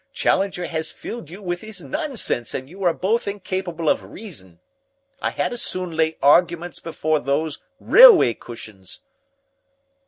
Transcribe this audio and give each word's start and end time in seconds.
Challenger 0.13 0.65
has 0.65 0.91
filled 0.91 1.29
you 1.29 1.43
with 1.43 1.61
his 1.61 1.83
nonsense 1.83 2.55
and 2.55 2.67
you 2.67 2.81
are 2.83 2.91
both 2.91 3.27
incapable 3.27 3.87
of 3.87 4.01
reason. 4.03 4.59
I 5.21 5.29
had 5.29 5.53
as 5.53 5.61
soon 5.61 5.91
lay 5.95 6.17
arguments 6.23 6.79
before 6.79 7.19
those 7.19 7.59
railway 7.79 8.33
cushions." 8.33 9.01